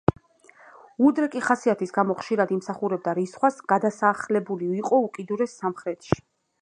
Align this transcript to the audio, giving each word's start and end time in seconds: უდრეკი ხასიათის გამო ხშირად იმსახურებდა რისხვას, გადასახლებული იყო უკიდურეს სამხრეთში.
უდრეკი 1.09 1.41
ხასიათის 1.47 1.93
გამო 1.97 2.15
ხშირად 2.21 2.53
იმსახურებდა 2.55 3.13
რისხვას, 3.19 3.61
გადასახლებული 3.75 4.71
იყო 4.79 5.03
უკიდურეს 5.11 5.55
სამხრეთში. 5.63 6.23